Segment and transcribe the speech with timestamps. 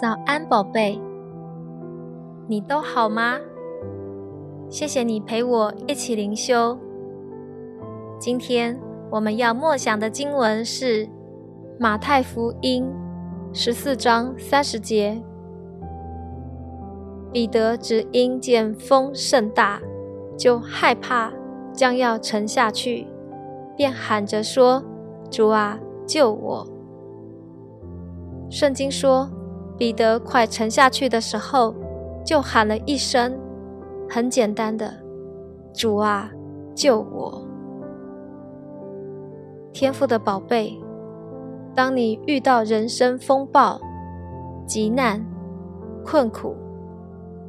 [0.00, 0.96] 早安，宝贝，
[2.46, 3.36] 你都好吗？
[4.70, 6.78] 谢谢你陪我一起灵修。
[8.16, 8.78] 今天
[9.10, 11.08] 我们要默想的经文是
[11.80, 12.86] 马太福音
[13.52, 15.20] 十四章三十节。
[17.32, 19.80] 彼得只因见风甚大，
[20.36, 21.32] 就害怕
[21.72, 23.04] 将要沉下去，
[23.76, 24.80] 便喊着说
[25.28, 25.76] ：“主啊，
[26.06, 26.64] 救我！”
[28.48, 29.28] 圣经说。
[29.78, 31.72] 彼得快沉下去的时候，
[32.24, 33.38] 就喊了一声，
[34.10, 34.92] 很简单的
[35.72, 36.30] ：“主啊，
[36.74, 37.40] 救我！”
[39.72, 40.76] 天父的宝贝，
[41.76, 43.80] 当你遇到人生风暴、
[44.66, 45.24] 急难、
[46.04, 46.56] 困苦、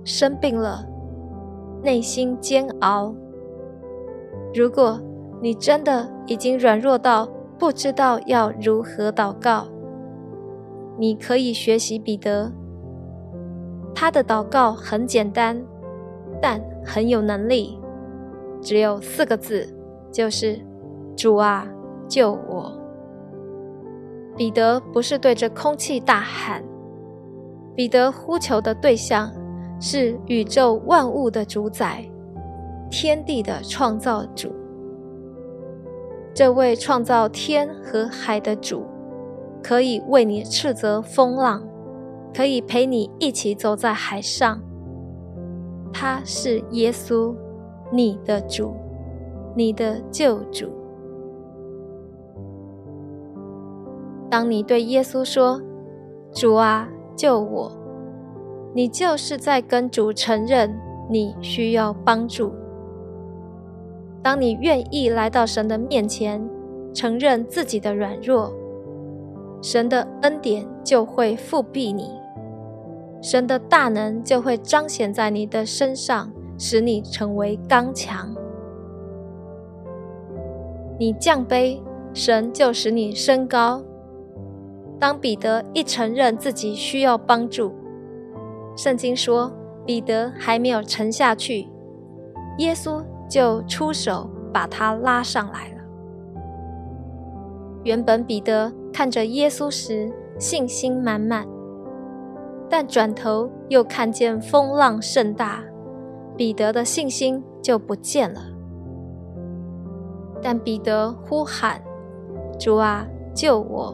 [0.03, 0.85] 生病了，
[1.81, 3.16] 内心煎熬，
[4.53, 5.02] 如果
[5.41, 7.27] 你真的已经软弱到
[7.57, 9.66] 不知道要如何祷告，
[11.00, 12.52] 你可以学习彼得，
[13.95, 15.64] 他的祷告很简单，
[16.42, 17.80] 但很有能力，
[18.61, 19.66] 只有四个字，
[20.11, 20.59] 就是
[21.16, 21.66] “主啊，
[22.09, 22.77] 救我”。
[24.36, 26.61] 彼得不是对着空气大喊，
[27.73, 29.31] 彼得呼求的对象
[29.80, 32.03] 是宇宙万物的主宰，
[32.92, 34.53] 天地的创造主，
[36.33, 38.83] 这位创造天和海的主。
[39.63, 41.61] 可以为你斥责风浪，
[42.33, 44.61] 可以陪你一起走在海上。
[45.91, 47.35] 他是耶稣，
[47.91, 48.73] 你的主，
[49.55, 50.67] 你的救主。
[54.30, 55.59] 当你对耶稣说
[56.31, 57.71] ：“主啊，救我！”
[58.75, 60.71] 你就是在跟主承认
[61.09, 62.53] 你需要帮助。
[64.21, 66.47] 当你愿意来到神的面前，
[66.93, 68.53] 承认自己的软弱。
[69.61, 72.09] 神的恩典就会复庇你，
[73.21, 78.33] 神的大能就会彰显在你的身上，使你成为刚强。
[80.98, 81.81] 你降卑，
[82.14, 83.83] 神就使你升高。
[84.98, 87.73] 当彼得一承认自己需要帮助，
[88.77, 89.52] 圣经说
[89.86, 91.67] 彼得还没有沉下去，
[92.59, 95.75] 耶稣就出手把他拉上来了。
[97.83, 98.71] 原本彼得。
[98.92, 101.48] 看着耶稣时，信心满满，
[102.70, 105.64] 但转头又看见风浪甚大，
[106.36, 108.42] 彼得的信心就不见了。
[110.42, 111.82] 但彼得呼喊
[112.60, 113.94] ：“主啊，救我！”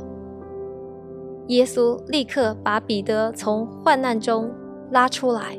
[1.48, 4.52] 耶稣立刻把彼得从患难中
[4.92, 5.58] 拉出来。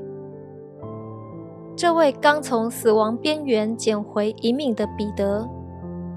[1.76, 5.46] 这位刚从死亡边缘捡回一命的彼得，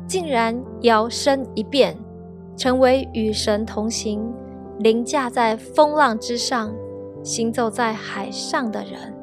[0.08, 1.96] 竟然摇身一变。
[2.60, 4.22] 成为与神同行、
[4.80, 6.76] 凌驾在风浪之上、
[7.24, 9.16] 行走在海上的人。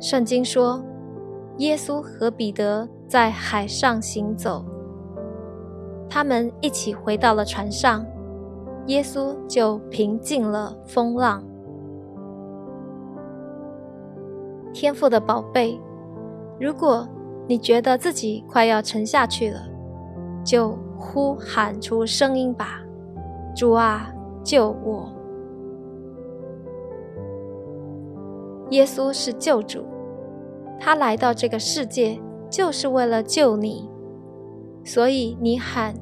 [0.00, 0.80] 圣经说，
[1.56, 4.64] 耶稣和彼得在海上行走，
[6.08, 8.06] 他们一起回到了船上，
[8.86, 11.42] 耶稣就平静了风浪。
[14.72, 15.76] 天赋的宝贝，
[16.60, 17.04] 如果
[17.48, 19.60] 你觉得自己快要沉下去了，
[20.44, 20.78] 就。
[21.00, 22.82] 呼喊出声音吧，
[23.56, 24.12] 主啊，
[24.44, 25.10] 救我！
[28.68, 29.82] 耶稣是救主，
[30.78, 33.88] 他来到这个世界就是为了救你，
[34.84, 35.94] 所以你喊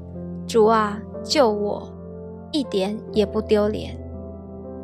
[0.47, 1.89] 主啊，救我，
[2.51, 3.97] 一点也不丢脸，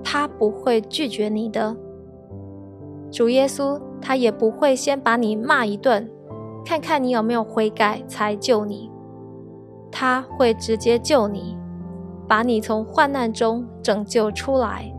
[0.05, 1.77] 他不会拒绝你的。
[3.11, 6.09] 主耶稣，他也不会先把你骂一顿，
[6.65, 8.94] 看看你有没有悔改才救你。
[9.97, 11.57] 他会直接救你，
[12.27, 14.93] 把你从患难中拯救出来。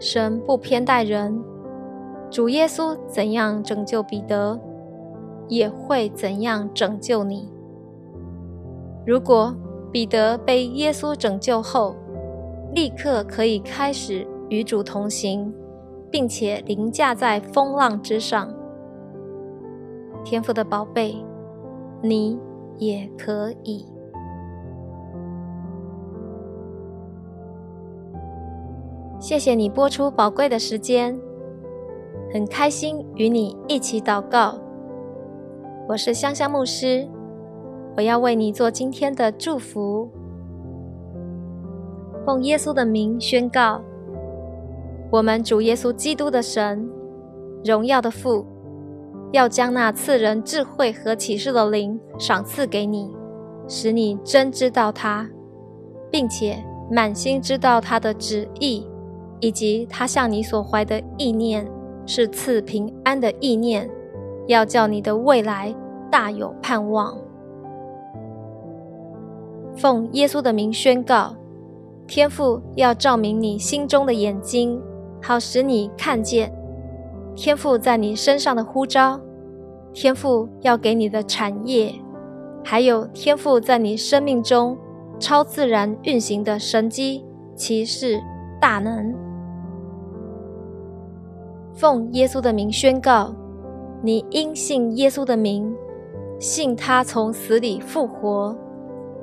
[0.00, 1.40] 神不偏待人，
[2.28, 4.58] 主耶稣怎样拯救彼得，
[5.46, 7.48] 也会怎样拯救你。
[9.06, 9.54] 如果
[9.92, 11.94] 彼得被耶稣拯救后，
[12.74, 15.54] 立刻可以开始与主同行，
[16.10, 18.52] 并且凌驾在风浪之上，
[20.24, 21.24] 天赋的宝贝。
[22.00, 22.38] 你
[22.78, 23.84] 也可以。
[29.18, 31.18] 谢谢你播出宝贵的时间，
[32.32, 34.54] 很开心与你一起祷告。
[35.88, 37.08] 我是香香牧师，
[37.96, 40.08] 我要为你做今天的祝福。
[42.24, 43.82] 奉耶稣的名宣告：
[45.10, 46.88] 我们主耶稣基督的神，
[47.64, 48.46] 荣耀的父。
[49.32, 53.10] 要将那赐人智慧和启示的灵赏赐给你，
[53.66, 55.28] 使你真知道他，
[56.10, 58.86] 并且满心知道他的旨意，
[59.40, 61.70] 以及他向你所怀的意念
[62.06, 63.88] 是赐平安的意念，
[64.46, 65.74] 要叫你的未来
[66.10, 67.16] 大有盼望。
[69.76, 71.36] 奉耶稣的名宣告，
[72.06, 74.82] 天父要照明你心中的眼睛，
[75.22, 76.50] 好使你看见
[77.40, 79.20] 天父在你身上的呼召，
[79.92, 81.94] 天父要给你的产业，
[82.64, 84.76] 还有天父在你生命中
[85.20, 87.24] 超自然运行的神机、
[87.54, 88.20] 骑士、
[88.60, 89.14] 大能。
[91.74, 93.32] 奉耶稣的名宣告，
[94.02, 95.72] 你因信耶稣的名，
[96.40, 98.58] 信他从死里复活。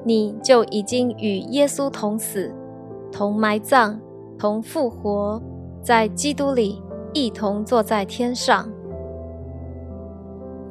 [0.05, 2.49] 你就已经与耶稣同死、
[3.11, 3.99] 同埋葬、
[4.39, 5.43] 同复活，
[5.83, 6.81] 在基督里
[7.15, 8.69] 一同坐在天上。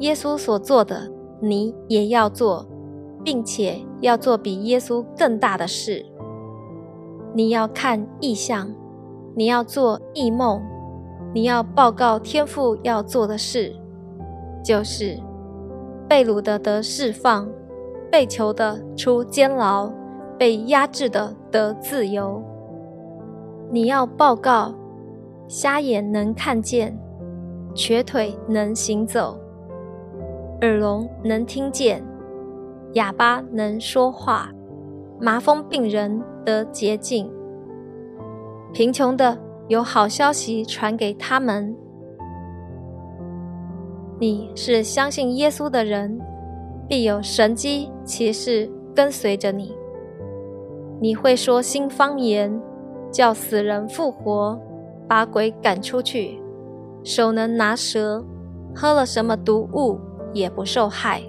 [0.00, 1.10] 耶稣所做的，
[1.40, 2.66] 你也要做，
[3.24, 6.04] 并且要做比耶稣更大的事。
[7.32, 8.70] 你要看异象，
[9.34, 10.60] 你要做异梦，
[11.32, 13.74] 你要报告天父要做的事，
[14.62, 15.18] 就是
[16.06, 17.48] 被掳的得释放。
[18.12, 19.90] 被囚的出监牢，
[20.38, 22.40] 被压制的得自由。
[23.72, 24.72] 你要报告：
[25.48, 26.98] 瞎眼能看见，
[27.74, 29.38] 瘸腿能行走，
[30.60, 32.02] 耳聋能听见，
[32.94, 34.50] 哑巴能说话，
[35.20, 37.30] 麻风病人得洁净。
[38.72, 39.38] 贫穷的
[39.68, 41.76] 有好消息传给他们。
[44.18, 46.20] 你是相信耶稣的人。
[46.86, 49.74] 必有神机骑士跟随着你。
[51.00, 52.60] 你会说新方言，
[53.10, 54.60] 叫死人复活，
[55.08, 56.40] 把鬼赶出去，
[57.02, 58.24] 手能拿蛇，
[58.74, 59.98] 喝了什么毒物
[60.32, 61.22] 也不受害。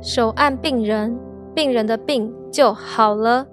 [0.00, 1.18] 手按病人，
[1.54, 3.46] 病人的病就好了，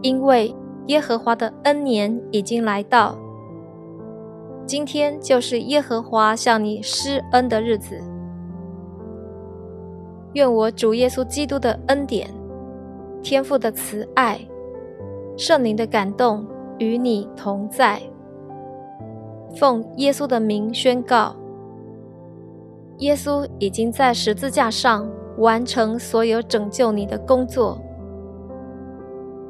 [0.00, 0.54] 因为
[0.86, 3.18] 耶和华的恩年已经来到。
[4.66, 8.00] 今天就是耶和华向你施恩的日子。
[10.32, 12.28] 愿我主耶稣基督的恩典、
[13.22, 14.40] 天父的慈爱、
[15.36, 16.46] 圣灵的感动
[16.78, 18.00] 与你同在。
[19.56, 21.36] 奉耶稣的名宣告：
[22.98, 27.80] 耶稣已经在十字架上完成所有拯救你的工作。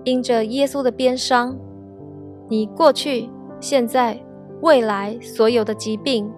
[0.04, 1.56] 因着耶稣的鞭伤，
[2.48, 4.20] 你过去、现在、
[4.60, 6.30] 未来所有的疾病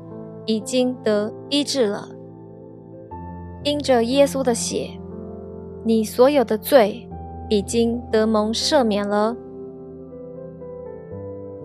[0.44, 2.08] 已经得医治了。
[3.64, 4.90] 因着耶稣的血，
[5.82, 7.08] 你所有的罪
[7.48, 9.36] 已经得蒙赦免了。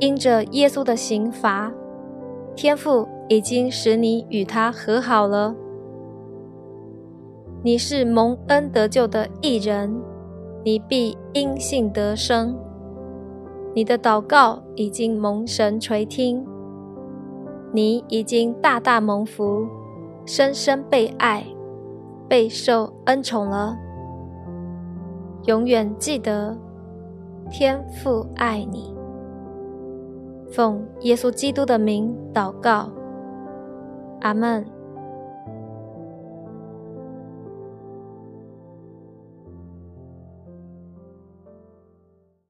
[0.02, 1.72] 因着耶稣的刑罚，
[2.56, 5.56] 天父已经使你与他和好了。
[7.62, 10.02] 你是蒙恩得救的义人，
[10.66, 12.58] 你必因信得生。
[13.76, 16.44] 你的祷告已经蒙神垂听，
[17.72, 19.68] 你已经大大蒙福，
[20.26, 21.46] 深深被爱。
[22.28, 23.78] 备受恩宠了，
[25.46, 26.58] 永远记得
[27.52, 28.96] 天父爱你。
[30.52, 32.90] 奉耶稣基督的名祷告，
[34.20, 34.81] 阿门。